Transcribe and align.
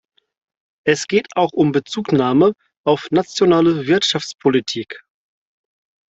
Es 0.83 1.05
geht 1.07 1.27
auch 1.37 1.51
um 1.53 1.71
Bezugnahme 1.71 2.53
auf 2.87 3.11
nationale 3.11 3.85
Wirtschaftspolitik. 3.85 5.03